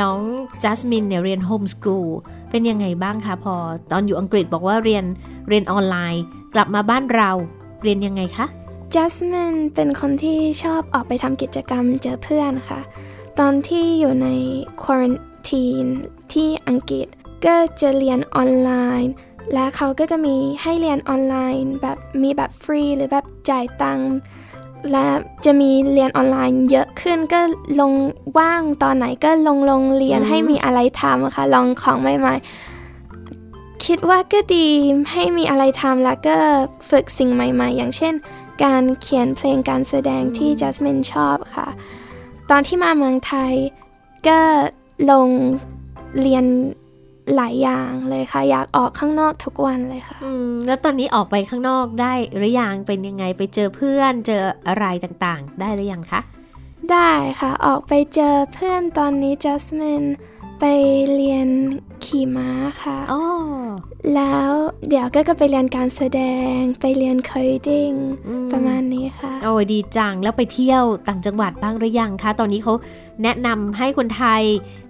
[0.00, 0.20] น้อง
[0.62, 2.08] จัสมินเนี่ยเรียน homeschool
[2.50, 3.54] เป็นยังไงบ้างคะพอ
[3.92, 5.04] ตอนอยู่อังกฤษบอกว่าเรียน
[5.48, 6.22] เรียนออนไลน์
[6.54, 7.30] กลับมาบ้านเรา
[7.82, 8.46] เรียนยังไงคะ
[8.94, 12.80] จัสมินเป็นคนที่ชอบออกไปทำกิจกรรมเจอเพื่อนค่ะ
[13.38, 14.28] ตอนที่อยู่ใน
[14.82, 15.86] quarantine
[16.32, 17.06] ที่อังกฤษ
[17.46, 18.70] ก็จะเรียนออนไล
[19.02, 19.12] น์
[19.54, 24.12] และเขาก็จะมีให้เรียนออนไลน์แบบมีแบบฟรีหรือแบบจ่ายตังค์
[24.92, 25.06] และ
[25.44, 27.40] จะมีเรียนออนไลน์เยอะขึ้นก็
[27.80, 27.92] ลง
[28.38, 34.68] ว่างตอนไหนก็ลงลงเรียนอืมให้มีอะไรทำอะค่ะลองของใหม่ๆ คิดว่าก็ดี
[35.12, 36.36] ให้มีอะไรทำแล้วก็
[36.90, 38.14] ฝึกสิ่งใหม่ๆ อย่างเช่น
[38.64, 41.68] การเขียนเพลงการแสดงที่จัสมินชอบค่ะ
[42.50, 43.54] ตอนที่มาเมืองไทย
[44.28, 44.40] ก็
[45.10, 45.28] ลง
[46.20, 46.44] เรียน
[47.36, 56.20] หลายอย่างเลยค่ะ อยากออกข้างนอกทุกวันเลยค่ะ อืม แล้วตอนนี้ออกไปข้างนอกได้หรือยังเป็นยังไงไปเจอเพื่อนเจออะไรต่างๆ ได้หรือยังคะ
[56.90, 60.04] ได้ค่ะ ออกไปเจอเพื่อนตอนนี้จัสมิน
[60.60, 60.64] ไป
[61.14, 61.48] เรียน
[62.06, 62.48] ขี่ม้า
[62.82, 63.22] ค่ะอ๋อ
[64.14, 64.50] แล้ว
[64.88, 66.22] เดี๋ยวก็ก็ไปเรียนการแสด
[66.56, 67.96] ง ไปเรียน coding
[68.28, 72.72] อืมประมาณนี้ค่ะ โอ้ยดีจัง แล้วไปเที่ยวต่างจังหวัดบ้างหรือยังคะ ตอนนี้เขา
[73.22, 74.42] แนะนำให้คนไทย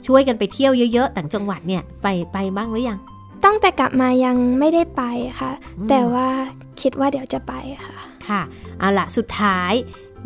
[0.06, 2.98] ช่วยกันไปเที่ยวเยอะๆ ต่างจังหวัดเนี่ยไปไปบ้างหรือยัง
[3.44, 5.02] ต้องแต่กลับมายังไม่ได้ไป
[5.40, 6.28] ค่ะอืมแต่ว่า
[6.80, 7.54] คิดว่าเดี๋ยวจะไป
[7.86, 8.40] ค่ะ ค่ะ
[8.78, 9.72] เอาละสุดท้าย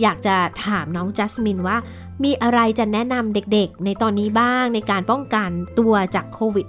[0.02, 1.76] อยากจะถามน้องจัสมินว่า
[2.24, 6.66] มีอะไรจะแนะนำเด็กๆ ในตอนนี้บ้างในการป้องกันตัวจากโควิด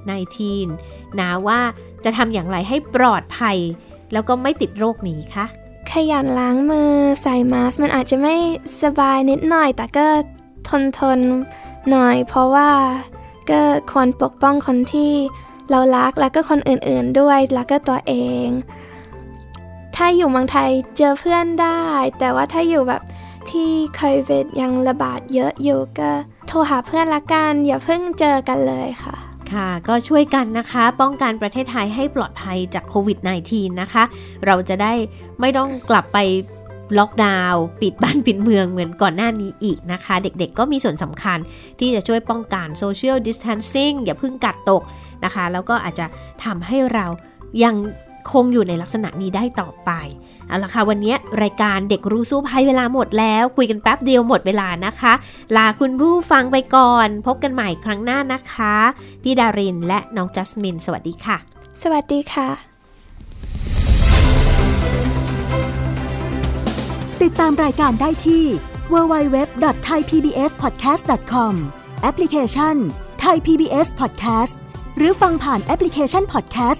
[0.60, 1.60] -19 นะว่า
[2.04, 3.58] จะทำอย่างไรให้ปลอดภัย
[4.14, 5.46] แล้วก็ไม่ติดโรคนี้คะ
[5.92, 8.36] ขยันล้างมือใส่มาสก์มันอาจจะไม่
[8.82, 10.08] สบายนิดหน่อย แต่ก็
[10.70, 11.20] ทนทน
[11.90, 12.70] หน่อย เพราะว่า
[13.50, 13.62] ก็
[13.92, 15.14] ควรปกป้องคนที่
[15.70, 18.14] เรารักแล้วก็คนอื่นๆด้วยแล้วก็ตัวเอ
[18.46, 18.48] ง
[19.96, 21.82] ถ้าอยู่เมืองไทยเจอเพื่อนได้
[22.20, 23.02] แต่ว่าถ้าอยู่แบบ
[23.52, 26.12] ที่โควิดยังระบาดเยอะอยู่ก็
[26.48, 29.16] โทรหาเพื่อนละกัน อย่าเพิ่งเจอกันเลยค่ะ
[29.54, 33.18] ค่ะก็ช่วยกันนะคะ ป้องกันประเทศไทยให้ปลอดภัยจากโควิด
[33.50, 34.04] -19 นะคะ
[34.46, 34.94] เราจะได้
[35.40, 36.18] ไม่ต้องกลับไป
[36.98, 41.38] ล็อกดาวน์ปิดบ้านปิดเมืองเหมือนก่อนหน้านี้อีกนะคะ เด็กๆก็มีส่วนสำคัญ
[41.80, 44.82] ที่จะช่วยป้องกัน Social Distancing อย่าเพิ่งกัดตก
[45.26, 46.06] นะคะ แล้วก็อาจจะ
[46.44, 47.06] ทำให้เรา
[47.64, 47.76] ยัง
[48.32, 49.92] คงอยู่ในลักษณะนี้ได้ต่อไป
[50.48, 55.14] เอาละค่ะ วันนี้รายการเด็กรู้สู้ภัยเวลาหมดแล้ว คุยกันแป๊บเดียวหมดเวลานะคะ
[55.56, 58.76] ลาคุณผู้ฟังไปก่อน พบกันใหม่ครั้งหน้านะคะ
[59.24, 61.38] พี่ดารินและน้องจัสมิน สวัสดีค่ะ
[61.84, 62.50] สวัสดีค่ะ
[67.22, 68.44] ติดตามรายการได้ที่
[68.94, 71.54] www.thaipbspodcast.com
[72.02, 72.76] แอปพลิเคชัน
[73.24, 74.54] Thai PBS Podcast
[74.98, 76.80] หรือฟังผ่านแอปพลิเคชัน Podcast